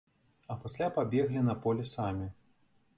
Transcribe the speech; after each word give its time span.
А 0.51 0.55
пасля 0.63 0.89
пабеглі 0.97 1.47
на 1.51 1.55
поле 1.67 1.83
самі! 1.95 2.29